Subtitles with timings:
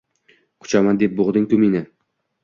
[0.63, 1.81] Quchaman deb bo’g’ding-ku meni